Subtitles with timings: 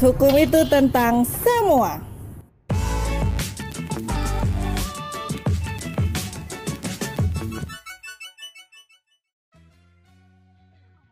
[0.00, 2.00] hukum itu tentang semua.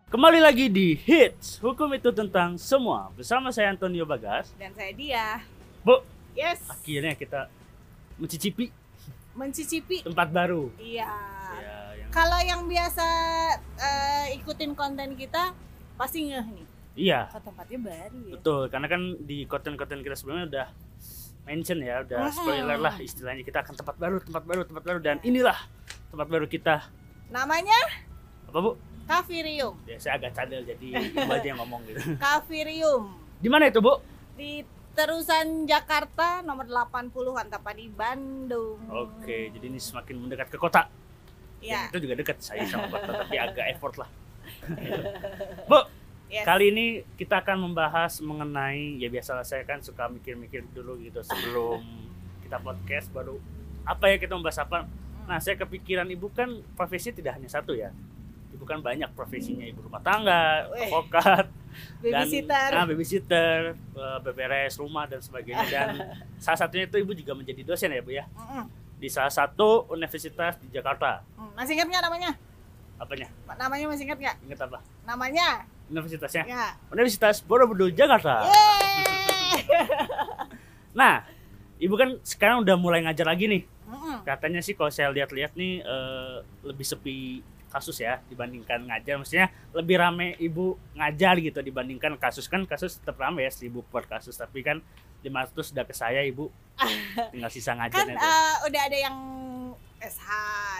[0.09, 5.45] Kembali lagi di Hits Hukum itu tentang semua Bersama saya Antonio Bagas Dan saya dia.
[5.85, 6.01] Bu,
[6.33, 6.65] Yes.
[6.71, 7.51] akhirnya kita
[8.17, 8.71] mencicipi
[9.37, 10.07] Mencicipi.
[10.07, 11.11] tempat baru Iya.
[11.61, 12.11] ya, yang...
[12.15, 13.07] Kalau yang biasa
[13.77, 15.53] eh, ikutin konten kita
[15.99, 16.68] pasti ngeh nih.
[16.99, 18.33] Iya, Kok tempatnya baru ya?
[18.35, 20.67] betul Karena kan di konten-konten kita sebelumnya udah
[21.47, 25.17] mention ya Udah spoiler lah istilahnya Kita akan tempat baru, tempat baru, tempat baru Dan
[25.23, 25.55] inilah
[26.11, 26.91] tempat baru kita
[27.31, 27.79] Namanya
[28.45, 28.71] Apa Bu?
[29.07, 29.79] Kafirium.
[29.87, 34.03] Ya saya agak cadel jadi ibu aja yang ngomong gitu Kafirium Di mana itu Bu?
[34.35, 34.63] di
[34.93, 38.79] terusan Jakarta nomor 80-an tepat di Bandung.
[38.89, 40.91] Oke, jadi ini semakin mendekat ke kota
[41.59, 41.91] Ya.
[41.91, 44.07] Itu juga dekat saya sama Bapak Tapi agak effort lah
[45.71, 45.79] Bu,
[46.29, 46.45] Yes.
[46.45, 51.81] Kali ini kita akan membahas mengenai ya biasalah saya kan suka mikir-mikir dulu gitu sebelum
[52.45, 53.41] kita podcast baru
[53.89, 54.85] apa ya kita membahas apa.
[55.25, 57.89] Nah saya kepikiran ibu kan profesinya tidak hanya satu ya.
[58.53, 61.49] Ibu kan banyak profesinya ibu rumah tangga, advokat,
[62.05, 62.69] babysitter.
[62.77, 65.89] nah, babysitter, eh, beberes rumah dan sebagainya dan
[66.45, 68.25] salah satunya itu ibu juga menjadi dosen ya bu ya
[68.99, 71.25] di salah satu universitas di Jakarta.
[71.41, 72.31] Mm, Masih ingat nggak namanya?
[72.99, 73.29] Apanya?
[73.55, 74.37] Namanya masih ingat nggak?
[74.45, 74.79] Ingat apa?
[75.07, 75.49] Namanya?
[75.89, 76.45] Universitasnya?
[76.45, 76.77] Ya.
[76.93, 78.45] Universitas Borobudur Jakarta.
[80.93, 81.23] Nah,
[81.79, 83.63] ibu kan sekarang udah mulai ngajar lagi nih.
[83.89, 84.21] Mm-mm.
[84.27, 89.21] Katanya sih kalau saya lihat-lihat nih eh, lebih sepi kasus ya dibandingkan ngajar.
[89.21, 94.09] Maksudnya lebih rame ibu ngajar gitu dibandingkan kasus kan kasus tetap rame ya seribu per
[94.09, 94.81] kasus tapi kan
[95.25, 96.47] 500 sudah ke saya ibu
[97.35, 98.23] tinggal sisa kan ngajarnya tuh.
[98.23, 99.17] eh, udah ada yang
[99.99, 100.29] SH,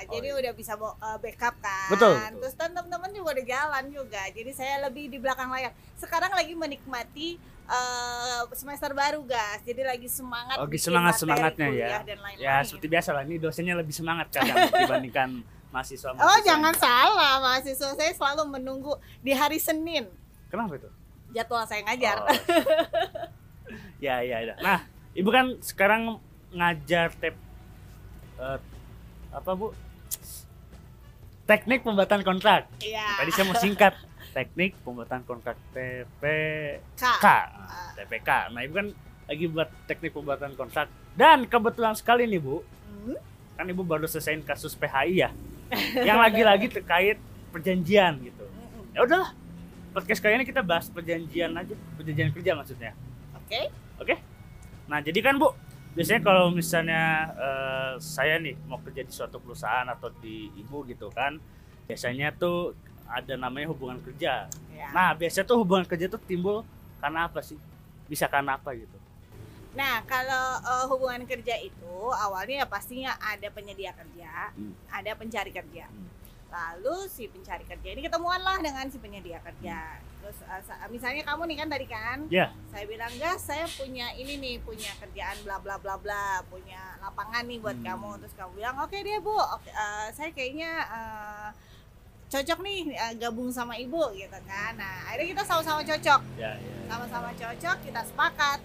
[0.09, 0.39] Oh, jadi iya.
[0.39, 1.89] udah bisa eh, backup kan.
[1.91, 2.15] Betul.
[2.39, 4.23] Terus teman-teman juga udah jalan juga.
[4.31, 5.75] Jadi saya lebih di belakang layar.
[5.99, 7.35] Sekarang lagi menikmati
[7.67, 9.61] eh, semester baru, guys.
[9.67, 10.57] Jadi lagi semangat.
[10.65, 11.89] Bikin semangat semangatnya ya.
[12.07, 12.47] Dan lain-lain.
[12.47, 14.55] Ya seperti biasa lah ini dosennya lebih semangat kadang
[14.87, 16.15] dibandingkan mahasiswa.
[16.15, 20.09] Oh jangan salah, mahasiswa saya selalu menunggu di hari Senin
[20.49, 20.89] Kenapa itu?
[21.29, 22.25] jadwal saya ngajar.
[22.25, 22.33] Oh.
[24.05, 24.55] ya ya ya.
[24.65, 24.81] Nah,
[25.13, 26.17] ibu kan sekarang
[26.49, 27.37] ngajar tep
[28.41, 28.59] eh,
[29.31, 29.73] apa bu?
[31.45, 32.69] Teknik pembuatan kontrak.
[32.79, 33.25] Iya.
[33.25, 33.95] Tadi saya mau singkat.
[34.37, 37.25] Teknik pembuatan kontrak TPK.
[37.25, 38.29] Nah, TPK.
[38.53, 38.87] Nah, ibu kan
[39.25, 40.93] lagi buat teknik pembuatan kontrak.
[41.17, 43.17] Dan kebetulan sekali nih bu, Hmm?
[43.57, 45.31] kan ibu baru selesaiin kasus PHI ya,
[46.05, 47.17] yang lagi-lagi terkait
[47.51, 48.45] perjanjian gitu.
[48.93, 49.33] Ya udahlah,
[49.91, 52.93] podcast kali ini kita bahas perjanjian aja, perjanjian kerja maksudnya.
[53.35, 53.73] Oke.
[53.99, 54.15] Oke.
[54.87, 55.51] Nah, jadi kan Bu,
[55.99, 57.03] biasanya kalau misalnya
[57.35, 61.43] eh, saya nih mau kerja di suatu perusahaan atau di Ibu gitu kan,
[61.91, 62.79] biasanya tuh
[63.11, 64.47] ada namanya hubungan kerja.
[64.71, 64.89] Ya.
[64.95, 66.63] Nah, biasanya tuh hubungan kerja tuh timbul
[67.03, 67.59] karena apa sih?
[68.07, 68.95] Bisa karena apa gitu?
[69.75, 74.79] Nah, kalau eh, hubungan kerja itu awalnya ya pastinya ada penyedia kerja, Hmm.
[74.95, 75.91] ada pencari kerja.
[75.91, 76.07] Hmm.
[76.49, 80.01] Lalu si pencari kerja ini ketemuan lah dengan si penyedia kerja.
[80.19, 82.49] Terus sa- misalnya kamu nih kan tadi kan, Ya.
[82.67, 87.45] saya bilang gas, saya punya ini nih, punya kerjaan bla bla bla bla, punya lapangan
[87.45, 87.87] nih buat Hmm.
[87.87, 88.11] kamu.
[88.19, 91.49] Terus kamu bilang oke deh bu, oke, eh, saya kayaknya eh,
[92.29, 94.73] cocok nih eh, gabung sama ibu gitu kan.
[94.75, 96.77] Nah akhirnya kita sama-sama cocok, Ya, ya.
[96.87, 98.61] sama-sama cocok, kita sepakat.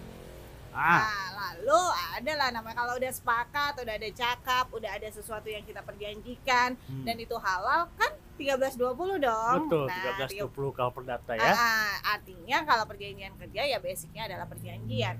[0.74, 1.80] Ah, Nah, lalu
[2.18, 6.74] ada lah namanya kalau udah sepakat, udah ada cakap, udah ada sesuatu yang kita perjanjikan
[6.76, 7.06] hmm.
[7.06, 9.70] dan itu halal kan 1320 dong.
[9.70, 11.46] betul, Nah, 1320 kalau perdata ya.
[11.48, 15.16] Ah, artinya kalau perjanjian kerja ya basicnya adalah perjanjian.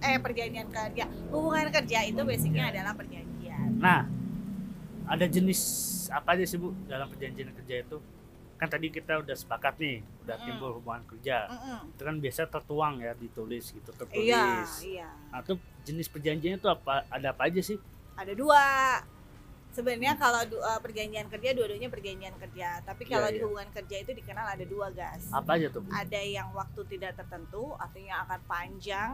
[0.00, 2.72] Eh perjanjian kerja, hubungan kerja itu basicnya Ya.
[2.76, 3.68] adalah perjanjian.
[3.80, 4.04] Nah,
[5.08, 5.60] ada jenis
[6.08, 7.96] apa aja sih Bu dalam perjanjian kerja itu?
[8.60, 10.44] Kan tadi kita udah sepakat nih, udah Mm.
[10.44, 11.48] timbul hubungan kerja.
[11.48, 11.90] Mm-mm.
[11.90, 14.28] Itu kan biasa tertuang ya, ditulis gitu, tertulis.
[14.28, 14.44] Iya,
[14.84, 15.08] iya.
[15.32, 17.08] Nah, itu jenis perjanjiannya itu apa?
[17.08, 17.80] Ada apa aja sih?
[18.14, 18.60] Ada dua.
[19.70, 23.44] Sebenarnya kalau du- eh, perjanjian kerja dua-duanya perjanjian kerja, tapi Iya, kalau di iya.
[23.46, 25.30] hubungan kerja itu dikenal ada dua, gas.
[25.30, 29.10] Apa aja tuh, ada yang waktu tidak tertentu artinya akan panjang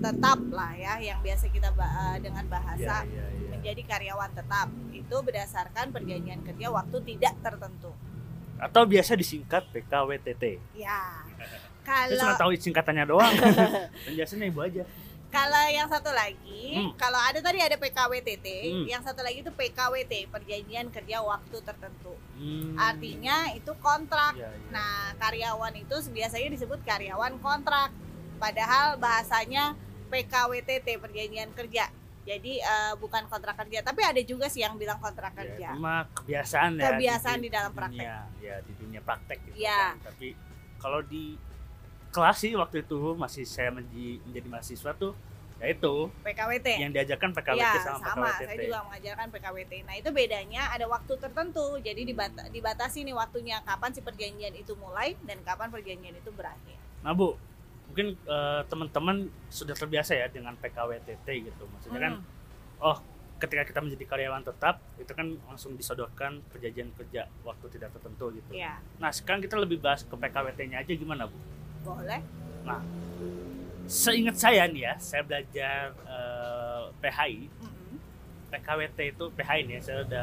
[0.00, 3.48] tetap lah ya yang biasa kita eh, dengan bahasa Iya, iya, iya.
[3.50, 7.92] menjadi karyawan tetap itu berdasarkan perjanjian kerja waktu tidak tertentu
[8.60, 10.44] Atau biasa disingkat PKWTT.
[10.74, 11.24] ya
[11.80, 13.32] Saya cuma kalau tahu singkatannya doang.
[14.06, 14.84] Penjelasannya Ibu aja.
[15.30, 16.90] kalau yang satu lagi Hmm.
[16.96, 18.84] kalau ada tadi ada PKWTT Hmm.
[18.84, 22.74] yang satu lagi itu PKWT perjanjian kerja waktu tertentu Hmm.
[22.74, 24.70] artinya itu kontrak Iya, iya.
[24.70, 27.94] Nah, karyawan itu biasanya disebut karyawan kontrak.
[28.36, 29.78] Padahal bahasanya
[30.10, 31.94] PKWTT perjanjian kerja.
[32.22, 35.68] Jadi eh, bukan kontrak kerja, tapi ada juga sih yang bilang kontrak Ya, kerja.
[35.68, 36.92] itu mah kebiasaan ya.
[36.92, 38.06] Kebiasaan di dalam dunia- praktek.
[38.38, 39.80] Ya, di dunia praktek gitu Iya.
[39.90, 39.94] kan.
[40.06, 40.28] Tapi
[40.76, 41.34] kalau di
[42.10, 45.14] kelas sih waktu itu masih saya menji- menjadi mahasiswa tuh
[45.56, 46.68] ya itu PKWT.
[46.74, 48.26] yang diajarkan PKWT Ya, sama, sama.
[48.30, 48.48] PKWTT.
[48.48, 49.72] Saya juga mengajarkan PKWT.
[49.82, 51.66] Nah, itu bedanya ada waktu tertentu.
[51.78, 56.76] Jadi dibata- dibatasi nih waktunya kapan si perjanjian itu mulai dan kapan perjanjian itu berakhir.
[57.00, 57.36] Nah bu,
[57.90, 59.16] mungkin eh, teman-teman
[59.50, 61.66] sudah terbiasa ya dengan PKWTT gitu.
[61.68, 62.24] Maksudnya kan, Hmm.
[62.80, 62.98] oh
[63.36, 68.52] ketika kita menjadi karyawan tetap itu kan langsung disodorkan perjanjian kerja waktu tidak tertentu gitu.
[68.52, 71.34] Iya, Nah sekarang kita lebih bahas ke PKWT-nya aja gimana bu?
[71.80, 72.20] boleh.
[73.90, 77.96] Seingat saya nih ya, saya belajar eh, PHI, Mm-mm.
[78.48, 80.22] PKWT itu PHI nih ya, saya udah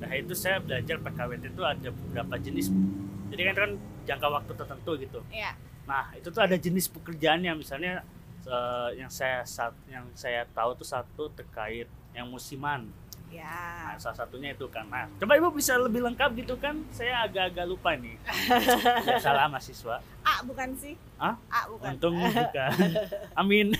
[0.00, 2.72] PHI itu saya belajar PKWT itu ada beberapa jenis.
[2.72, 2.80] Bu.
[3.28, 3.72] Jadi kan itu kan
[4.06, 5.20] jangka waktu tertentu gitu.
[5.28, 5.52] Iya.
[5.84, 8.00] Nah, itu tuh ada jenis pekerjaannya misalnya
[8.44, 12.88] eh, yang saya saat yang saya tahu tuh satu terkait yang musiman.
[13.34, 13.90] Ya.
[13.90, 14.86] Nah, salah satunya itu kan.
[14.86, 16.86] Nah, coba Ibu bisa lebih lengkap gitu kan?
[16.94, 18.14] Saya agak-agak lupa nih.
[19.10, 19.98] ya salah mahasiswa.
[20.22, 20.94] A bukan sih?
[21.18, 21.34] Hah?
[21.50, 21.98] A bukan.
[21.98, 22.70] Untung bukan.
[23.42, 23.74] Amin.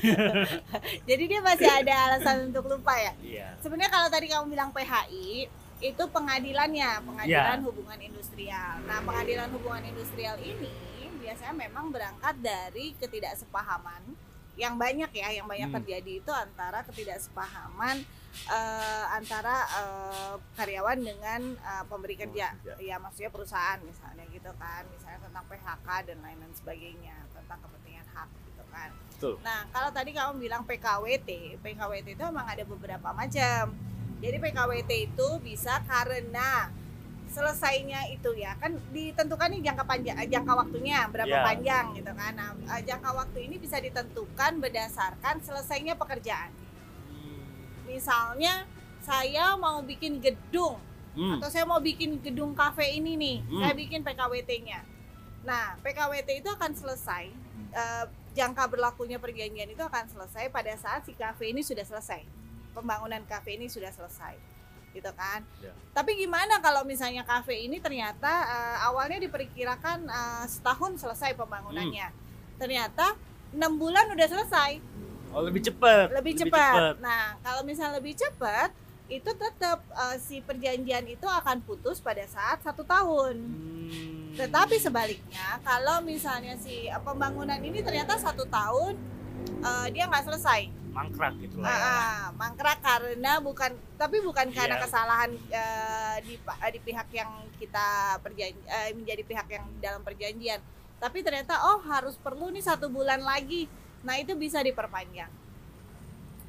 [1.08, 3.14] Jadi dia masih ada alasan untuk lupa ya.
[3.22, 3.48] Iya.
[3.62, 5.46] Sebenarnya kalau tadi kamu bilang PHI
[5.78, 7.62] itu pengadilannya, pengadilan Ya.
[7.62, 8.82] hubungan industrial.
[8.90, 10.66] Nah, pengadilan hubungan industrial ini
[11.24, 14.02] biasanya memang berangkat dari ketidaksepahaman
[14.54, 15.76] yang banyak ya, yang banyak Hmm.
[15.82, 18.04] terjadi itu antara ketidaksepahaman
[18.34, 22.50] eh, antara eh, karyawan dengan eh, pemberi kerja.
[22.60, 22.74] kerja.
[22.78, 28.28] Ya, maksudnya perusahaan misalnya gitu kan, misalnya tentang PHK dan lain-lain sebagainya, tentang kepentingan hak
[28.44, 28.90] gitu kan.
[29.14, 29.34] Betul.
[29.42, 33.74] Nah, kalau tadi kamu bilang PKWT, PKWT itu memang ada beberapa macam.
[34.18, 36.70] Jadi PKWT itu bisa karena
[37.34, 41.42] selesainya itu ya kan ditentukan nih jangka panjang eh, jangka waktunya berapa Ya.
[41.42, 42.32] panjang gitu kan.
[42.32, 46.54] Nah, eh, jangka waktu ini bisa ditentukan berdasarkan selesainya pekerjaan.
[47.84, 48.64] Misalnya
[49.02, 50.78] saya mau bikin gedung
[51.14, 51.38] Hmm.
[51.38, 53.62] atau saya mau bikin gedung kafe ini nih, Hmm.
[53.62, 54.82] saya bikin PKWT-nya.
[55.44, 57.30] Nah, PKWT itu akan selesai
[57.70, 62.22] eh, jangka berlakunya perjanjian itu akan selesai pada saat si kafe ini sudah selesai.
[62.70, 64.53] Pembangunan kafe ini sudah selesai.
[64.94, 65.42] Gitu kan?
[65.58, 65.74] Ya.
[65.90, 72.08] Tapi gimana kalau misalnya kafe ini ternyata eh, awalnya diperkirakan eh, setahun selesai pembangunannya.
[72.56, 73.18] Ternyata
[73.50, 74.94] enam bulan udah selesai
[75.34, 76.14] Oh, lebih cepat.
[76.14, 77.02] lebih cepat.
[77.02, 78.70] Nah, kalau misalnya lebih cepat,
[79.10, 83.34] itu tetap eh, si perjanjian itu akan putus pada saat satu tahun.
[83.42, 84.30] Hmm.
[84.38, 88.94] Tetapi sebaliknya, kalau misalnya si pembangunan ini ternyata satu tahun
[89.42, 91.66] eh, dia nggak selesai, mangkrak gitu lah.
[91.66, 91.82] Ah, ya.
[91.82, 94.82] ah, mangkrak karena bukan, tapi bukan karena Iya.
[94.86, 97.86] kesalahan eh, di eh, di pihak yang kita
[98.22, 100.62] perjanji eh, menjadi pihak yang dalam perjanjian,
[101.02, 103.66] tapi ternyata oh harus perlu nih satu bulan lagi,
[104.06, 105.28] nah itu bisa diperpanjang.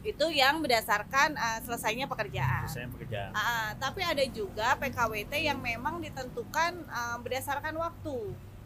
[0.05, 2.69] Itu yang berdasarkan eh, selesainya pekerjaan.
[2.69, 3.33] Selesai pekerjaan.
[3.33, 8.17] Ah, tapi ada juga PKWT yang memang ditentukan eh, berdasarkan waktu.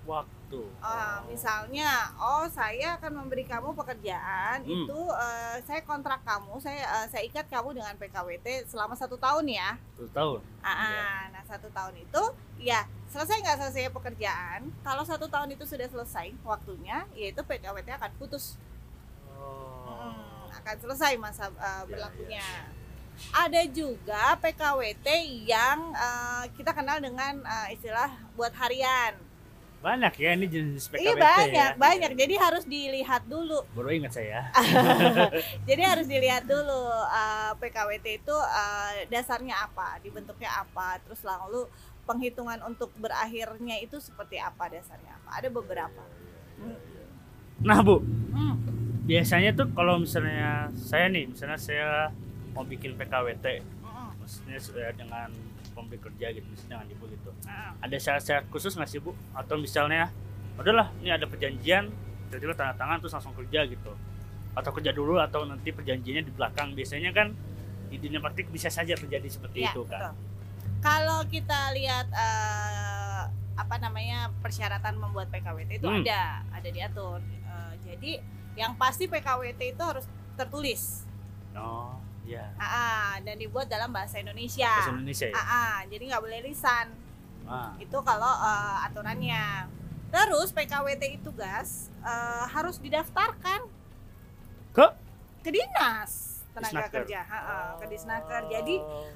[0.10, 0.62] Waktu.
[0.82, 1.18] Oh.
[1.30, 4.72] misalnya, oh saya akan memberi kamu pekerjaan Hmm.
[4.82, 9.46] itu eh, saya kontrak kamu, saya eh, saya ikat kamu dengan PKWT selama satu tahun
[9.46, 9.78] ya.
[9.94, 10.40] Satu tahun.
[10.60, 12.24] Ah, ah, nah satu tahun itu,
[12.58, 14.74] ya selesai nggak selesai pekerjaan.
[14.82, 18.58] Kalau satu tahun itu sudah selesai waktunya, yaitu PKWT akan putus,
[19.30, 20.10] Oh.
[20.10, 22.42] Hmm, akan selesai masa Ya, berlakunya.
[22.42, 22.66] ya, ya.
[23.36, 25.08] Ada juga PKWT
[25.46, 29.13] yang eh, kita kenal dengan eh, istilah buat harian.
[29.79, 31.79] Banyak ya ini jenis PKWT Iya banyak, ya.
[31.79, 32.12] banyak.
[32.13, 33.63] Jadi harus dilihat dulu.
[33.71, 34.51] Baru ingat saya.
[35.69, 41.63] Jadi harus dilihat dulu eh, PKWT itu eh, dasarnya apa, dibentuknya apa, terus lalu
[42.03, 45.29] penghitungan untuk berakhirnya itu seperti apa dasarnya apa.
[45.39, 46.03] Ada beberapa.
[47.59, 48.55] Nah, Bu, Hmm.
[49.03, 51.89] biasanya tuh kalau misalnya saya nih, misalnya saya
[52.51, 53.45] mau bikin PKWT,
[53.79, 54.09] Mm-mm.
[54.17, 55.27] maksudnya saya dengan
[55.79, 57.31] pemberi kerja gitu, misalnya dengan ibu gitu.
[57.79, 59.12] Ada syarat-syarat khusus nggak sih Bu?
[59.31, 60.12] Atau misalnya,
[60.55, 61.88] udahlah, ini ada perjanjian,
[62.27, 63.91] tiba-tiba tanda tangan terus langsung kerja gitu.
[64.51, 66.75] Atau kerja dulu atau nanti perjanjiannya di belakang.
[66.75, 67.31] Biasanya kan
[67.88, 70.12] di dunia praktik bisa saja terjadi seperti Iya, itu kan.
[70.12, 70.13] betul.
[70.79, 73.24] Kalau kita lihat eh,
[73.55, 76.03] apa namanya persyaratan membuat PKWT itu Hmm.
[76.03, 77.19] ada, ada diatur.
[77.19, 78.12] Eh, jadi
[78.55, 80.03] yang pasti PKWT itu harus
[80.36, 81.03] tertulis,
[81.51, 82.45] Oh, iya.
[82.55, 84.69] Ah, dan dibuat dalam bahasa Indonesia.
[84.69, 85.36] Bahasa Indonesia ya.
[85.36, 86.88] Ah, ah, jadi nggak boleh lisan.
[87.50, 87.74] Ah.
[87.81, 89.65] itu kalau eh, aturannya
[90.13, 93.65] terus PKWT itu gas eh, harus didaftarkan
[94.69, 94.93] Ke?
[95.41, 96.93] ke dinas tenaga Disnaker.
[97.01, 98.75] kerja Ha, ha, ke disnaker jadi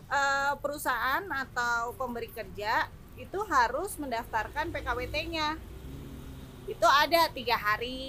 [0.09, 2.89] eh, perusahaan atau pemberi kerja
[3.21, 5.61] itu harus mendaftarkan PKWT-nya
[6.73, 8.01] itu ada tiga hari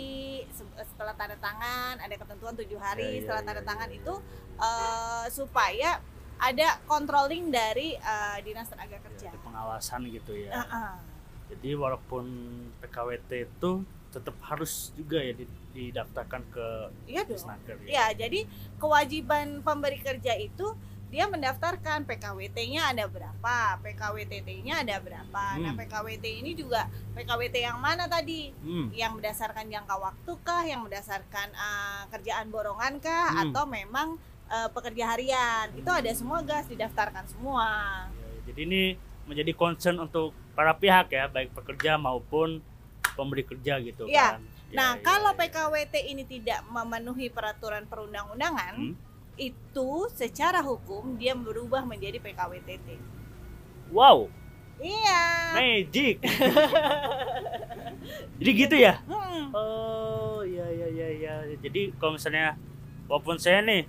[0.49, 3.89] se- setelah tanda tangan ada ketentuan tujuh hari Ya, ya, setelah ya, tanda ya, tangan
[3.89, 3.97] ya.
[4.01, 4.15] itu
[4.59, 5.91] eh, supaya
[6.35, 10.51] ada controlling dari eh, dinas tenaga kerja Ya, pengawasan gitu ya.
[10.53, 10.93] Ah, ah.
[11.47, 12.25] Jadi walaupun
[12.81, 13.71] PKWT itu
[14.11, 16.67] tetap harus juga ya di- didaftarkan ke
[17.05, 17.91] iya dong Snaker ya.
[17.91, 18.47] ya jadi
[18.79, 20.71] kewajiban pemberi kerja itu
[21.15, 25.45] dia mendaftarkan PKWT-nya ada berapa, PKWTT-nya ada berapa.
[25.63, 25.79] Nah, Hmm.
[25.79, 28.51] PKWT ini juga PKWT yang mana tadi?
[28.59, 28.91] Hmm.
[28.91, 33.43] Yang berdasarkan jangka waktu kah, yang berdasarkan eh, kerjaan borongan kah, Hmm.
[33.55, 35.71] atau memang eh, pekerja harian?
[35.73, 37.65] Itu ada semua gas didaftarkan semua.
[38.11, 38.83] Ya, jadi ini
[39.25, 42.59] menjadi concern untuk para pihak ya, baik pekerja maupun
[43.15, 44.37] pemberi kerja gitu Iya.
[44.37, 44.43] kan.
[44.69, 45.39] Ya, Nah, ya, kalau ya.
[45.41, 48.95] PKWT ini tidak memenuhi peraturan perundang-undangan, Hmm.
[49.37, 52.99] Itu secara hukum dia berubah menjadi PKWTT.
[53.91, 54.27] wow,
[54.75, 55.23] Iya.
[55.55, 56.19] magic.
[58.39, 59.01] jadi gitu ya?
[59.05, 59.51] Hmm.
[59.51, 61.35] Oh, iya iya iya iya.
[61.57, 62.55] Jadi kalau misalnya
[63.07, 63.85] walaupun saya nih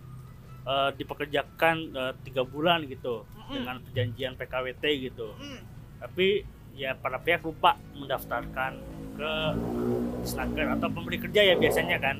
[0.63, 3.51] eh, dipekerjakan eh, tiga bulan gitu Mm-mm.
[3.51, 5.59] dengan perjanjian PKWT gitu, Hmm.
[5.99, 8.71] tapi ya para pihak lupa mendaftarkan
[9.15, 9.31] ke
[10.23, 12.19] snaker atau pemberi kerja ya biasanya kan.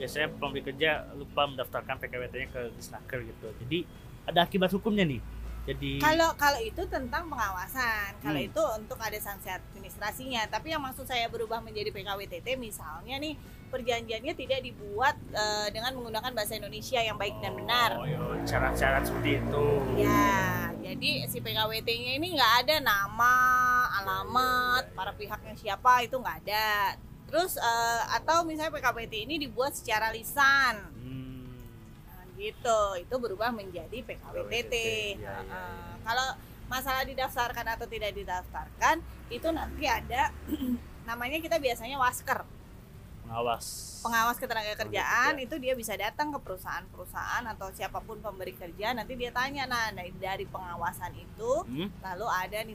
[0.00, 3.78] Biasanya pemberi kerja lupa mendaftarkan PKWT-nya ke snaker gitu jadi
[4.24, 5.20] ada akibat hukumnya nih
[5.60, 8.48] jadi Kalau kalau itu tentang pengawasan, kalau Hmm.
[8.48, 10.48] itu untuk ada sanksi administrasinya.
[10.48, 13.36] Tapi yang maksud saya berubah menjadi PKWTT misalnya nih
[13.68, 17.92] perjanjiannya tidak dibuat eh, dengan menggunakan bahasa Indonesia yang baik dan benar.
[17.92, 19.66] oh, iya, syarat-syarat seperti itu
[20.00, 20.32] Ya,
[20.80, 23.34] jadi si PKWT-nya ini nggak ada nama,
[24.00, 26.96] alamat, para pihaknya siapa itu nggak ada.
[27.30, 30.76] Terus eh, atau misalnya PKWT ini dibuat secara lisan.
[30.92, 31.62] Hmm,
[32.04, 34.74] Nah, gitu itu berubah menjadi PKWTT
[35.16, 35.62] Ya, ya, ya.
[36.00, 36.28] Kalau
[36.66, 40.30] masalah didaftarkan atau tidak didaftarkan itu nanti ada
[41.08, 42.46] namanya kita biasanya wasker
[43.20, 43.66] pengawas
[44.02, 45.44] pengawas ketenaga kerjaan kerja.
[45.44, 49.90] itu dia bisa datang ke perusahaan-perusahaan atau siapa pun pemberi kerja nanti dia tanya nah
[50.16, 51.90] dari, pengawasan itu Hmm?
[52.02, 52.74] lalu ada nih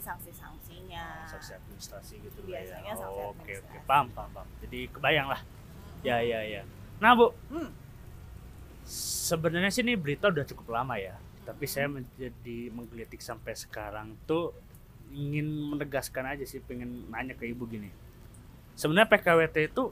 [0.95, 2.95] sanksi-sanksinya sanksi administrasi gitu Biasanya ya.
[2.95, 3.77] sanksi Oh, oke oke.
[3.85, 4.47] paham paham paham.
[4.63, 5.41] Jadi kebayang lah.
[6.05, 6.61] Ya ya ya.
[7.01, 7.33] Nah bu.
[7.51, 7.71] Hmm.
[8.85, 11.17] sebenarnya sih ini berita udah cukup lama ya.
[11.41, 14.53] Tapi saya menjadi menggelitik sampai sekarang tuh
[15.09, 17.89] ingin menegaskan aja sih pengen nanya ke ibu gini.
[18.77, 19.89] Sebenarnya PKWT itu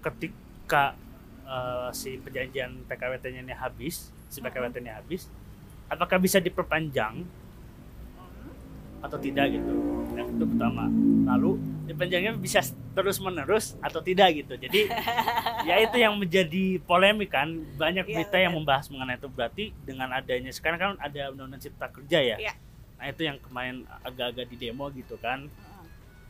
[0.00, 0.96] ketika
[1.44, 5.28] eh, si perjanjian PKWT-nya ini habis si PKWT-nya habis
[5.92, 7.20] apakah bisa diperpanjang?
[7.20, 7.45] Hmm.
[9.06, 9.74] Atau tidak gitu.
[10.12, 10.84] Yang itu pertama.
[11.26, 11.50] Lalu
[11.86, 12.60] dipanjangnya bisa
[12.92, 14.58] terus menerus atau tidak gitu.
[14.58, 14.90] Jadi
[15.68, 17.48] ya itu yang menjadi polemik kan.
[17.78, 18.62] Banyak Iya, berita yang benar.
[18.66, 19.28] membahas mengenai itu.
[19.30, 22.38] Berarti dengan adanya sekarang kan ada undang-undang cipta kerja ya.
[22.38, 22.54] Iya.
[22.96, 25.46] nah itu yang kemarin agak-agak di demo gitu kan.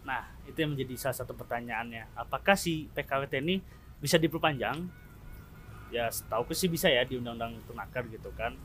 [0.02, 2.10] Nah itu yang menjadi salah satu pertanyaannya.
[2.12, 3.62] Apakah si PKWT ini
[4.02, 4.82] bisa diperpanjang?
[5.94, 8.58] Ya setahu sih bisa ya di undang-undang tenaker gitu kan.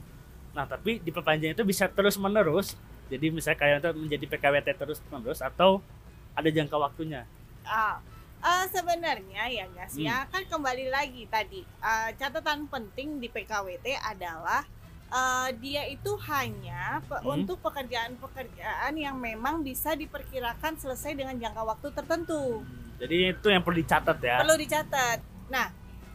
[0.52, 2.74] Nah tapi diperpanjang itu bisa terus menerus
[3.12, 5.84] jadi misalnya kayak itu menjadi PKWT terus menerus atau
[6.32, 7.28] ada jangka waktunya
[7.62, 8.00] Ah,
[8.40, 10.02] eh, sebenarnya ya guys Hmm.
[10.02, 14.64] ya kan kembali lagi tadi eh, catatan penting di PKWT adalah
[15.10, 17.36] eh, dia itu hanya pe- Hmm.
[17.38, 22.64] untuk pekerjaan-pekerjaan yang memang bisa diperkirakan selesai dengan jangka waktu tertentu.
[22.96, 25.18] jadi itu yang perlu dicatat ya Perlu dicatat.
[25.50, 25.68] Nah,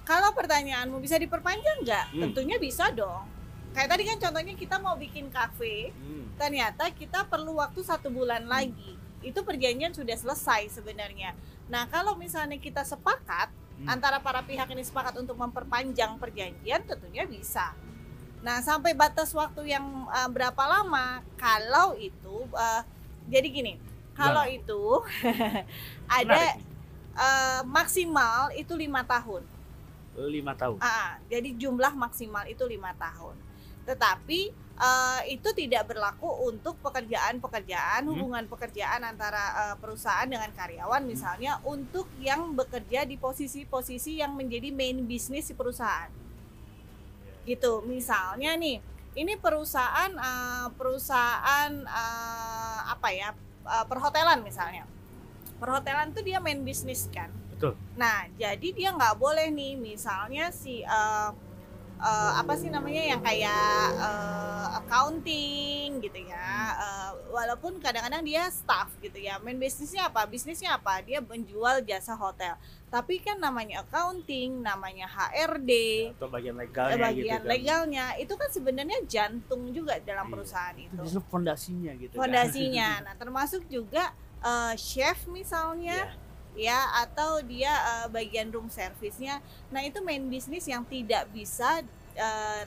[0.02, 2.06] kalau pertanyaanmu bisa diperpanjang nggak?
[2.08, 2.22] Hmm.
[2.24, 3.26] Tentunya bisa dong.
[3.76, 6.32] Kayak tadi kan contohnya kita mau bikin kafe, Hmm.
[6.40, 8.96] ternyata kita perlu waktu satu bulan lagi.
[9.20, 11.36] Itu perjanjian sudah selesai sebenarnya.
[11.68, 13.84] Nah, kalau misalnya kita sepakat Hmm.
[13.92, 17.76] antara para pihak ini sepakat untuk memperpanjang perjanjian, tentunya bisa.
[18.40, 21.20] Nah, sampai batas waktu yang uh, berapa lama?
[21.36, 22.80] Kalau itu, uh,
[23.28, 23.74] jadi gini,
[24.16, 24.56] kalau Gimana?
[24.56, 24.82] itu
[26.08, 26.42] ada
[27.12, 29.44] uh, maksimal itu lima tahun.
[30.16, 33.36] lima tahun Ah, jadi jumlah maksimal itu lima tahun.
[33.86, 34.40] Tetapi
[34.76, 38.12] eh, itu tidak berlaku untuk pekerjaan-pekerjaan, Hmm.
[38.12, 44.68] hubungan pekerjaan antara eh, perusahaan dengan karyawan, misalnya untuk yang bekerja di posisi-posisi yang menjadi
[44.76, 46.12] main bisnis di perusahaan.
[47.46, 48.82] Gitu, misalnya nih,
[49.16, 53.32] ini perusahaan eh, perusahaan eh, apa ya
[53.64, 54.84] eh, perhotelan misalnya.
[55.56, 57.32] Perhotelan tuh dia main bisnis kan.
[57.56, 61.30] betul Nah, jadi dia nggak boleh nih, misalnya si eh,
[61.98, 66.48] eh, apa sih namanya yang kayak eh, accounting gitu ya.
[66.76, 69.36] Eh, walaupun kadang-kadang dia staff gitu ya.
[69.38, 70.24] Main bisnisnya apa?
[70.24, 71.00] Bisnisnya apa?
[71.00, 72.56] Dia menjual jasa hotel.
[72.86, 75.70] Tapi kan namanya accounting, namanya HRD,
[76.16, 80.32] atau bagian legalnya bagian gitu kan legalnya itu kan sebenarnya jantung juga dalam Iya.
[80.32, 81.02] perusahaan itu itu.
[81.02, 82.20] justru fondasinya gitu kan.
[82.22, 82.88] Fondasinya.
[83.06, 86.25] Nah, termasuk juga eh, chef misalnya Iya.
[86.56, 89.44] Ya atau dia eh, bagian room service-nya.
[89.68, 91.84] Nah, itu main bisnis yang tidak bisa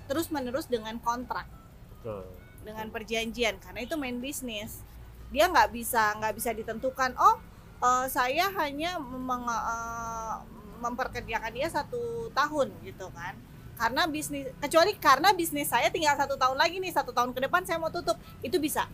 [0.05, 1.49] terus menerus dengan kontrak,
[1.97, 2.21] betul.
[2.61, 4.85] Dengan perjanjian karena itu main bisnis.
[5.33, 7.41] Dia nggak bisa nggak bisa ditentukan oh
[7.81, 10.35] eh, saya hanya meng- eh,
[10.77, 13.33] memperkerjakan dia satu tahun gitu kan.
[13.73, 17.65] Karena bisnis kecuali karena bisnis saya tinggal satu tahun lagi nih satu tahun ke depan
[17.65, 18.21] saya mau tutup.
[18.45, 18.85] Itu bisa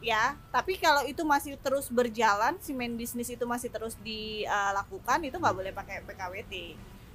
[0.00, 5.36] ya tapi kalau itu masih terus berjalan si main bisnis itu masih terus dilakukan itu
[5.36, 6.54] nggak boleh pakai PKWT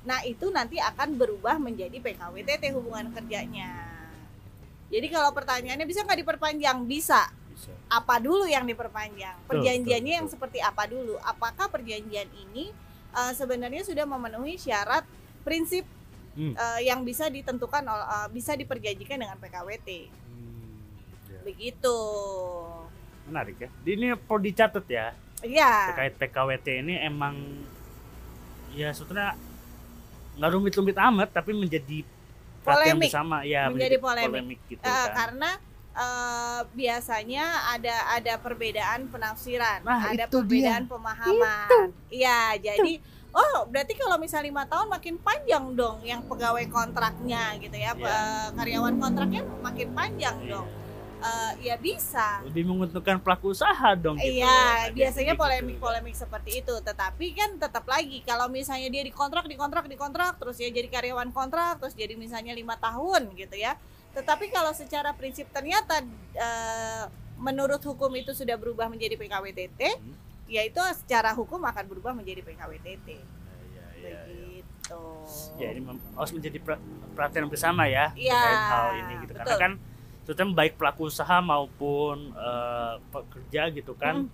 [0.06, 3.90] nah itu nanti akan berubah menjadi PKWTT hubungan kerjanya.
[4.86, 6.78] Jadi kalau pertanyaannya bisa nggak diperpanjang?
[6.86, 7.26] Bisa.
[7.56, 7.74] Bisa.
[7.90, 9.34] apa dulu yang diperpanjang?
[9.50, 11.18] Perjanjiannya yang seperti apa dulu?
[11.26, 12.70] Apakah perjanjian ini
[13.18, 15.02] eh, sebenarnya sudah memenuhi syarat
[15.42, 15.90] prinsip
[16.36, 16.52] Hmm.
[16.52, 20.84] eh, yang bisa ditentukan eh, bisa diperjanjikan dengan PKWT Hmm,
[21.32, 21.40] ya.
[21.42, 21.98] begitu
[23.26, 23.70] Menarik ya.
[23.84, 25.08] Ini perlu dicatat ya.
[25.44, 27.36] iya terkait PKWT ini emang
[28.72, 29.38] ya sebetulnya
[30.36, 32.02] nggak rumit-rumit amat tapi menjadi
[32.60, 33.08] perhatian Polemik.
[33.08, 34.58] bersama ya Menjadi polemik.
[34.66, 35.12] gitu Eh, kan.
[35.14, 35.50] karena
[35.94, 42.98] eh, biasanya ada ada perbedaan penafsiran Nah, ada itu perbedaan pemahaman iya jadi
[43.32, 48.08] oh berarti kalau misalnya lima tahun makin panjang dong yang pegawai kontraknya gitu ya Iya.
[48.08, 50.52] eh, karyawan kontraknya makin panjang Iya.
[50.52, 50.68] dong
[51.26, 54.94] Eh, ya bisa lebih menguntungkan pelaku usaha dong gitu Iya, ya.
[54.94, 55.42] biasanya gitu.
[55.42, 56.76] polemik-polemik seperti itu.
[56.78, 61.82] Tetapi kan tetap lagi kalau misalnya dia dikontrak, dikontrak, dikontrak, terus ya jadi karyawan kontrak,
[61.82, 63.74] terus jadi misalnya lima tahun gitu ya.
[64.14, 67.04] Tetapi kalau secara prinsip ternyata eh,
[67.36, 70.14] menurut hukum itu sudah berubah menjadi PKWTT, Hmm.
[70.46, 73.08] ya itu secara hukum akan berubah menjadi PKWTT.
[73.10, 73.18] Iya,
[73.66, 74.20] iya, iya.
[74.62, 75.02] Begitu.
[75.58, 75.82] ya ini
[76.14, 79.58] harus menjadi per- perhatian bersama ya Iya, terkait hal ini gitu karena betul.
[79.58, 79.72] kan
[80.26, 84.30] terutama baik pelaku usaha maupun eh, pekerja gitu kan Mm.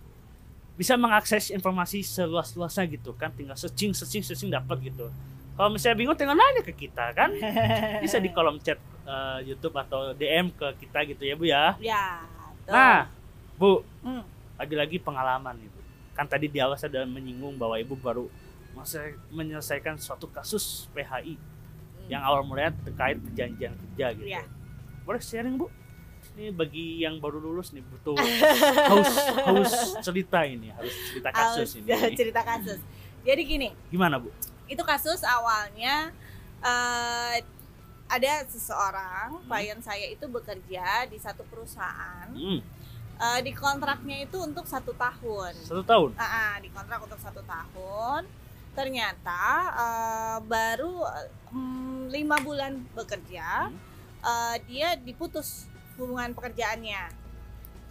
[0.74, 5.12] bisa mengakses informasi seluas-luasnya gitu kan tinggal searching searching searching dapat gitu
[5.54, 7.30] kalau misalnya bingung tinggal nanya ke kita kan
[8.04, 12.24] bisa di kolom chat eh, YouTube atau DM ke kita gitu ya Bu ya Ya.
[12.58, 12.72] betul.
[12.72, 13.00] nah
[13.54, 14.24] Bu Hmm.
[14.56, 15.80] lagi-lagi pengalaman ibu
[16.12, 18.26] kan tadi di awal saya sudah menyinggung bahwa ibu baru
[18.72, 21.36] masa- menyelesaikan suatu kasus PHI
[22.08, 24.44] yang awal mulanya terkait perjanjian kerja gitu Iya.
[25.02, 25.68] boleh sharing bu
[26.32, 28.16] ini bagi yang baru lulus nih butuh
[28.88, 29.12] haus
[29.44, 32.16] haus cerita ini harus cerita kasus Harus ini.
[32.20, 32.80] cerita kasus.
[33.22, 34.32] Jadi gini, gimana bu?
[34.66, 36.10] itu kasus awalnya
[36.60, 37.44] eh,
[38.08, 42.60] ada seseorang klien saya itu bekerja di satu perusahaan hmm,
[43.20, 45.52] eh, di kontraknya itu untuk satu tahun.
[45.62, 46.16] Satu tahun?
[46.16, 48.24] Ah, ah, di kontrak untuk satu tahun.
[48.72, 49.42] Ternyata
[49.76, 51.04] eh, baru
[51.52, 53.76] mm, lima bulan bekerja Hmm.
[54.24, 55.68] eh, dia diputus
[56.02, 57.14] hubungan pekerjaannya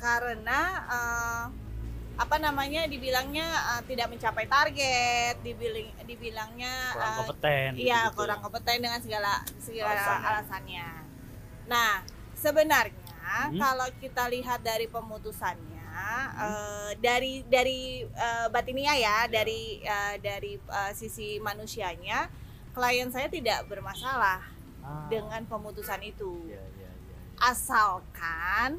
[0.03, 1.45] karena eh,
[2.19, 8.17] apa namanya dibilangnya eh, tidak mencapai target dibilang dibilangnya kurang eh, kompeten Iya, gitu-gitu.
[8.19, 10.27] kurang kompeten dengan segala segala Alasannya.
[10.27, 10.89] alasannya.
[11.67, 11.93] Nah,
[12.35, 13.55] sebenarnya Hmm.
[13.55, 16.51] kalau kita lihat dari pemutusannya Hmm.
[16.51, 19.17] eh, dari dari eh, batinia ya, Ya.
[19.31, 22.27] dari eh, dari eh, sisi manusianya,
[22.71, 24.43] klien saya tidak bermasalah
[24.81, 26.49] Ah, dengan pemutusan itu.
[26.49, 26.70] iya, iya.
[27.41, 28.79] Asalkan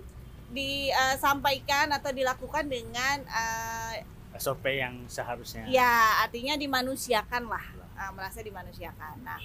[0.52, 4.04] disampaikan atau dilakukan dengan eh,
[4.42, 7.66] SOP yang seharusnya Ya, artinya dimanusiakan lah,
[8.00, 9.22] uh, merasa dimanusiakan.
[9.22, 9.40] Nah,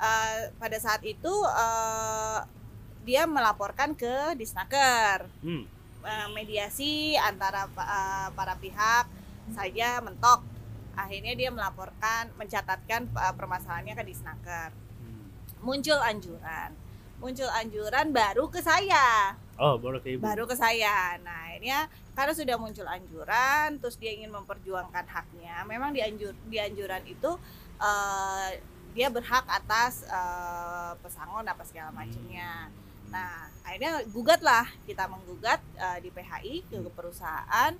[0.00, 2.42] uh, pada saat itu uh,
[3.06, 5.66] dia melaporkan ke Disnaker, Hmm,
[6.02, 9.06] Uh, mediasi antara uh, para pihak
[9.54, 10.42] saja mentok.
[10.98, 14.74] Akhirnya dia melaporkan, mencatatkan uh, permasalahannya ke Disnaker.
[14.98, 15.26] hmm.
[15.62, 16.74] Muncul anjuran,
[17.22, 21.14] muncul anjuran baru ke saya oh baru ke ibu baru ke saya.
[21.22, 21.86] Nah, akhirnya
[22.18, 25.62] karena sudah muncul anjuran, terus dia ingin memperjuangkan haknya.
[25.64, 27.30] Memang di anjur di anjuran itu
[27.78, 28.48] eh,
[28.92, 32.68] dia berhak atas eh, pesangon apa segala macamnya.
[33.12, 37.72] Nah, akhirnya gugatlah kita menggugat eh, di PHI ke perusahaan.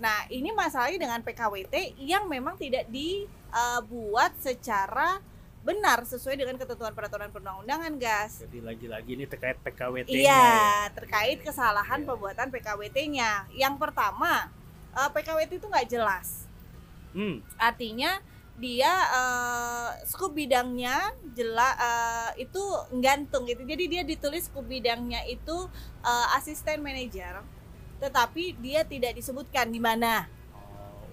[0.00, 5.20] Nah, ini masalahnya dengan PKWT yang memang tidak dibuat secara
[5.60, 8.40] benar sesuai dengan ketentuan peraturan perundang-undangan, gas.
[8.48, 10.88] jadi lagi-lagi ini terkait PKWT -nya Iya, ya.
[10.96, 12.08] terkait kesalahan Iya.
[12.08, 13.30] pembuatan PKWT-nya.
[13.52, 14.48] Yang pertama,
[14.96, 16.48] eh, PKWT itu nggak jelas.
[17.12, 18.24] hmm, Artinya
[18.56, 21.76] dia eh, skup bidangnya jelas
[22.36, 22.60] itu
[23.00, 23.60] gantung gitu.
[23.64, 25.68] Jadi dia ditulis skup bidangnya itu
[26.00, 27.44] eh, asisten manajer,
[28.00, 30.24] tetapi dia tidak disebutkan di mana.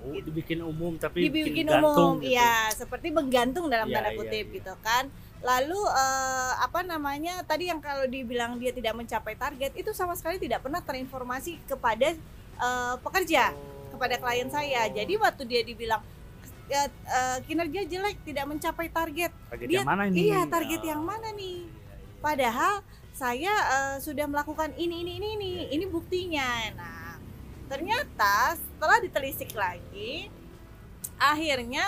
[0.09, 2.33] Oh, dibikin umum tapi Dibikin bikin umum, gitu.
[2.33, 4.55] ya seperti menggantung dalam Iya, tanda iya, kutip iya.
[4.55, 5.03] gitu kan.
[5.39, 10.37] Lalu eh, apa namanya tadi yang kalau dibilang dia tidak mencapai target itu sama sekali
[10.37, 12.15] tidak pernah terinformasi kepada
[12.57, 13.93] eh, pekerja Oh.
[13.93, 14.85] kepada klien saya.
[14.87, 16.01] Jadi waktu dia dibilang
[16.65, 20.87] "Ya, eh, kinerja jelek tidak mencapai target, target dia- yang mana ini iya, target Oh,
[20.87, 21.63] yang mana nih?
[21.63, 22.19] iya, iya.
[22.19, 22.73] padahal
[23.13, 26.45] saya eh, sudah melakukan ini ini ini ini ini buktinya.
[26.73, 26.96] Nah
[27.67, 30.31] ternyata setelah ditelisik lagi
[31.17, 31.83] akhirnya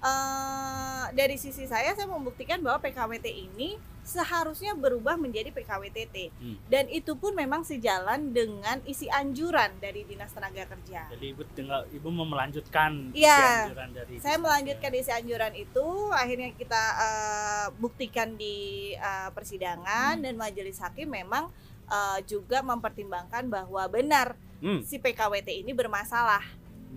[0.00, 6.56] eh, dari sisi saya saya membuktikan bahwa PKWT ini seharusnya berubah menjadi PKWTT Hmm.
[6.66, 11.06] dan itu pun memang sejalan dengan isi anjuran dari Dinas Tenaga Kerja.
[11.06, 13.68] Jadi ibu tinggal ibu mau melanjutkan isi Iya.
[13.68, 18.56] anjuran dari Saya Dinas melanjutkan isi anjuran itu, akhirnya kita eh, buktikan di
[18.92, 20.24] eh, persidangan Hmm.
[20.24, 21.52] dan majelis hakim memang
[21.86, 24.80] eh, juga mempertimbangkan bahwa benar Hmm.
[24.84, 26.44] si PKWT ini bermasalah.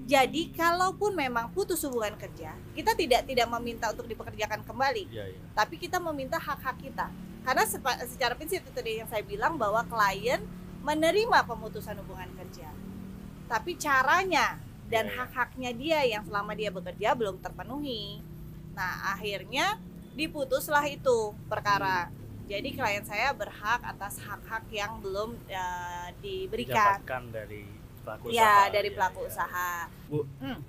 [0.04, 5.40] Jadi kalaupun memang putus hubungan kerja, kita tidak tidak meminta untuk dipekerjakan kembali, Iya, iya.
[5.56, 7.08] tapi kita meminta hak-hak kita.
[7.46, 10.44] Karena sepa- secara prinsip itu tadi yang saya bilang bahwa klien
[10.84, 12.68] menerima pemutusan hubungan kerja.
[13.48, 14.60] Tapi caranya
[14.92, 15.16] dan iya.
[15.24, 18.20] hak-haknya dia yang selama dia bekerja belum terpenuhi.
[18.76, 19.78] Nah, akhirnya
[20.18, 22.10] diputuslah itu perkara.
[22.54, 27.02] Jadi klien saya berhak atas hak-hak yang belum eh, diberikan.
[27.02, 27.66] Didapatkan dari
[28.06, 28.70] pelaku Ya, usaha.
[28.70, 29.30] dari Iya, pelaku iya.
[29.34, 29.70] usaha.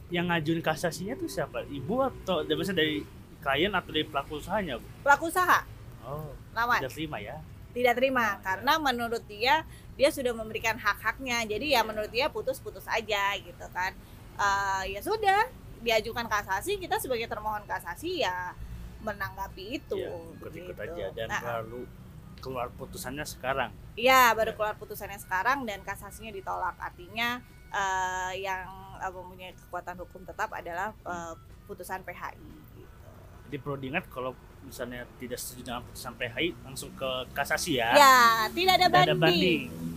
[0.08, 1.60] Yang ngajuin kasasinya tuh siapa?
[1.62, 3.04] Ibu atau dari maksudnya dari
[3.38, 4.86] klien atau dari pelaku usahanya, Bu?
[5.04, 5.60] Pelaku usaha
[6.04, 7.36] Oh, lawan tidak terima ya.
[7.72, 8.40] tidak terima Oh, iya.
[8.40, 9.54] karena menurut dia
[9.94, 11.44] dia sudah memberikan hak-haknya.
[11.44, 13.92] Jadi ya menurut dia putus-putus aja gitu kan.
[14.36, 15.48] Eh, ya sudah
[15.80, 18.56] diajukan kasasi kita sebagai termohon kasasi ya
[19.04, 19.96] menanggapi itu.
[20.00, 20.84] Iya, ikut-ikut gitu.
[20.88, 21.82] aja dan Nah, baru
[22.40, 23.70] keluar putusannya sekarang.
[23.96, 26.76] Iya, baru keluar putusannya sekarang dan kasasinya ditolak.
[26.80, 28.64] Artinya eh, yang
[29.00, 32.36] eh, mempunyai kekuatan hukum tetap adalah eh, putusan PHI.
[32.36, 32.84] Gitu.
[33.48, 34.32] Jadi perlu diingat kalau
[34.64, 37.92] misalnya tidak setuju dengan putusan PHI langsung ke kasasi ya.
[37.92, 38.16] Ya,
[38.52, 39.68] tidak ada Tidak ada banding.
[39.68, 39.92] banding.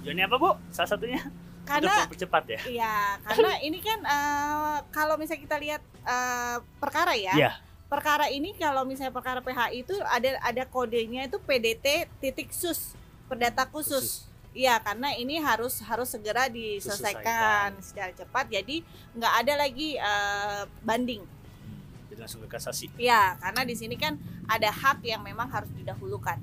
[0.00, 0.50] Tujuannya apa, Bu?
[0.68, 1.20] Salah satunya
[1.62, 2.60] Karena untuk ya.
[2.66, 7.52] Iya, karena ini kan eh, kalau misalnya kita lihat eh, perkara ya, Iya.
[7.92, 12.96] Perkara ini kalau misalnya perkara PHI itu ada ada kodenya itu PDT titik sus
[13.28, 14.24] perdata khusus.
[14.52, 18.48] Iya, karena ini harus harus segera diselesaikan secara cepat.
[18.48, 18.80] Jadi
[19.12, 21.24] nggak ada lagi eh, banding.
[21.24, 22.88] Hmm, Jadi langsung ke kasasi.
[22.96, 24.16] Iya, karena di sini kan
[24.48, 26.36] ada hak yang memang harus didahulukan.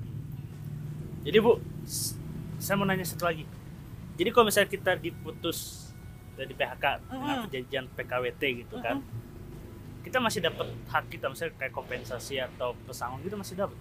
[1.22, 1.58] Jadi Bu,
[2.58, 3.46] saya mau nanya satu lagi.
[4.18, 5.90] Jadi kalau misalnya kita diputus
[6.34, 7.42] dari PHK dengan Mm-mm.
[7.46, 9.02] perjanjian PKWT gitu kan,
[10.00, 13.76] kita masih dapat hak kita misalnya kayak kompensasi atau pesangon gitu masih dapat.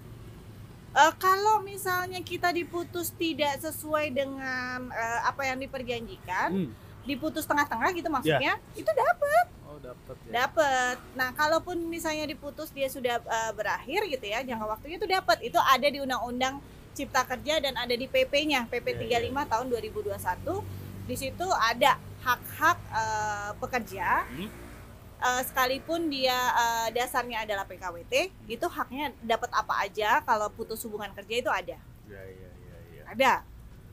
[0.90, 6.72] Eh, kalau misalnya kita diputus tidak sesuai dengan eh, apa yang diperjanjikan, Hmm.
[7.06, 10.46] diputus tengah-tengah gitu maksudnya, itu dapat Oh dapat ya.
[10.46, 10.98] dapat.
[11.14, 15.38] Nah, kalaupun misalnya diputus dia sudah eh, berakhir gitu ya, jangka waktunya itu dapat.
[15.40, 16.58] Itu ada di Undang-Undang
[16.92, 20.66] Cipta Kerja dan ada di PP-nya, PP Ya, 35 tahun 2021.
[21.06, 24.50] Di situ ada hak-hak eh, pekerja Hmm.
[25.20, 28.14] Eh, sekalipun dia eh, dasarnya adalah PKWT,
[28.48, 31.78] itu haknya dapat apa aja kalau putus hubungan kerja itu ada.
[32.08, 33.04] Ya, ya, ya, ya.
[33.08, 33.34] Ada.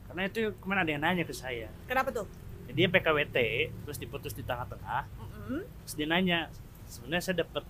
[0.07, 1.67] Karena itu ke mana ada yang nanya ke saya.
[1.85, 2.25] Kenapa tuh?
[2.65, 3.37] Jadi dia PKWT
[3.83, 5.63] terus diputus di tengah-tengah, Mm-mm.
[5.63, 6.51] terus dia nanya
[6.85, 7.63] sebenarnya saya dapat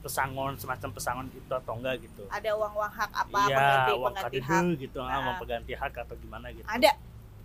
[0.00, 2.28] pesangon semacam pesangon itu atau enggak gitu.
[2.28, 4.64] Ada uang-uang hak apa Iya, pengganti uang pengganti hak.
[4.76, 5.20] gitu, ah, Nah.
[5.22, 6.68] mau pengganti hak atau gimana gitu.
[6.68, 6.92] Ada.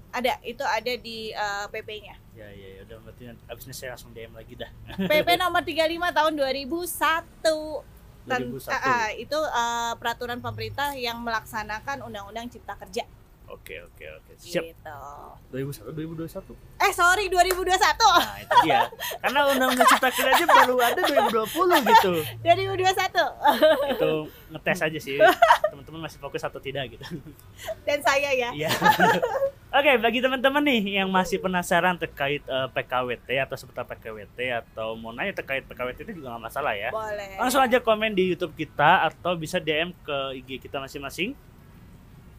[0.10, 2.16] Ada, itu ada di eh, PP-nya.
[2.34, 4.72] Ya, ya, ya, udah berarti nanti abis ini saya langsung DM lagi dah.
[4.98, 8.30] PP nomor 35 tahun 2001.
[8.30, 8.70] Ten- 2001.
[8.70, 13.06] ah, ah, itu eh, peraturan pemerintah yang melaksanakan Undang-Undang Cipta Kerja.
[13.50, 14.32] Oke, oke, oke.
[14.38, 14.62] Siap.
[14.62, 14.98] Gitu.
[15.50, 16.54] 2001, 2021.
[16.86, 17.66] Eh, sorry 2021.
[17.66, 18.86] Nah, itu dia.
[19.18, 22.14] Karena undang-undang cipta kerja aja baru ada 2020 gitu.
[22.46, 23.98] 2021.
[23.98, 24.12] Itu
[24.54, 25.18] ngetes aja sih.
[25.66, 27.02] Teman-teman masih fokus atau tidak gitu.
[27.90, 28.54] Dan saya ya.
[28.54, 28.70] Iya.
[29.70, 35.14] Oke, bagi teman-teman nih yang masih penasaran terkait eh, PKWT atau seputar PKWT atau mau
[35.14, 36.90] nanya terkait PKWT itu juga nggak masalah ya.
[36.90, 37.38] Boleh.
[37.38, 41.38] Langsung aja komen di YouTube kita atau bisa DM ke IG kita masing-masing.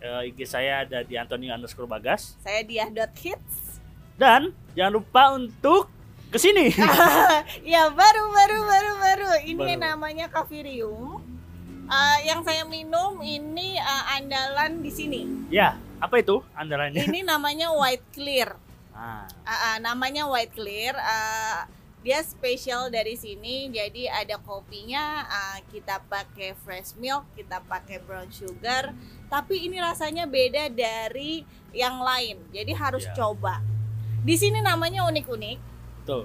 [0.02, 2.34] Eh, IG saya ada di Antonio underscore Bagas.
[2.42, 3.78] Saya dia.hits.
[4.18, 5.86] Dan jangan lupa untuk
[6.34, 6.74] ke sini.
[7.62, 9.30] ya, baru baru baru baru.
[9.46, 9.82] Ini Baru.
[9.86, 11.29] namanya Kafirium.
[11.90, 15.20] Eh, yang saya minum ini eh, andalan di sini.
[15.50, 17.02] ya, apa itu andalannya?
[17.02, 18.54] Ini namanya White Clear.
[18.92, 20.94] Ah, Ah, ah, namanya White Clear.
[20.94, 21.66] ah,
[22.00, 23.68] dia spesial dari sini.
[23.68, 25.04] Jadi ada kopinya.
[25.26, 28.94] ah, kita pakai fresh milk, kita pakai brown sugar.
[29.26, 32.38] Tapi ini rasanya beda dari yang lain.
[32.50, 33.14] Jadi harus Ya.
[33.14, 33.58] coba.
[34.20, 35.58] Di sini namanya unik-unik.
[36.02, 36.24] tuh.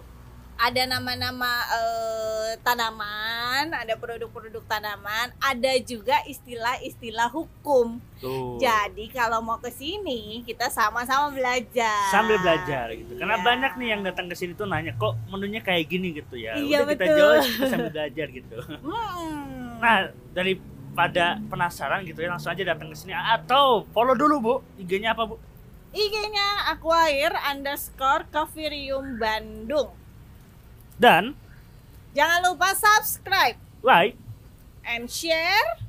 [0.55, 7.99] Ada nama-nama eh, tanaman, ada produk-produk tanaman, ada juga istilah-istilah hukum.
[8.17, 8.55] Tuh.
[8.57, 12.07] Jadi kalau mau ke sini kita sama-sama belajar.
[12.07, 13.15] sambil belajar gitu.
[13.15, 13.43] Karena Iya.
[13.43, 16.55] banyak nih yang datang ke sini tuh nanya kok menunya kayak gini gitu ya.
[16.55, 17.19] Iya, Udah kita betul.
[17.19, 18.57] jawab kita sambil belajar gitu.
[18.85, 19.75] Hmm.
[19.75, 19.97] Nah,
[20.31, 24.55] daripada penasaran gitu ya langsung aja datang ke sini atau follow dulu Bu.
[24.79, 25.35] IG-nya apa Bu?
[25.91, 29.91] IG-nya Aquair underscore Coffeerium Bandung.
[30.95, 31.35] Dan
[32.11, 34.15] Jangan lupa subscribe like,
[34.81, 35.83] and share.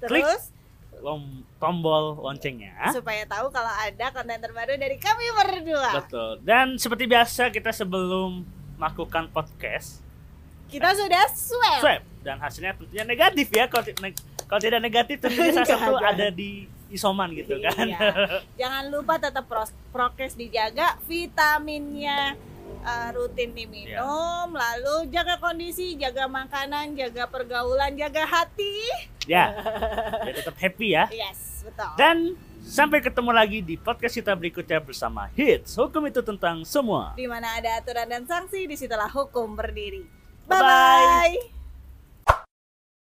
[0.00, 0.20] Klik.
[0.20, 0.50] Terus
[0.98, 2.90] lom- tombol loncengnya.
[2.90, 6.02] supaya tahu kalau ada konten terbaru dari kami berdua.
[6.02, 6.42] Betul.
[6.42, 8.42] Dan seperti biasa kita sebelum
[8.74, 10.02] melakukan podcast
[10.66, 11.80] Kita sudah swab.
[11.80, 13.70] swab dan hasilnya tentunya negatif ya.
[13.70, 16.28] Kalau neg- kalau tidak negatif tentunya salah satu ada.
[16.28, 17.86] di isoman gitu kan.
[17.86, 18.10] Iya.
[18.60, 22.34] Jangan lupa tetap pros- prokes dijaga, vitaminnya
[22.84, 28.84] eh, rutin diminum, lalu jaga kondisi, jaga makanan, jaga pergaulan, jaga hati.
[29.24, 29.50] ya.
[30.24, 31.08] Biar tetap happy ya.
[31.08, 31.90] Yes, betul.
[31.96, 32.16] Dan
[32.64, 35.76] sampai ketemu lagi di podcast kita berikutnya bersama Hits.
[35.80, 37.16] Hukum itu tentang semua.
[37.16, 40.04] Di mana ada aturan dan sanksi, di situlah hukum berdiri.
[40.44, 41.63] Bye-bye.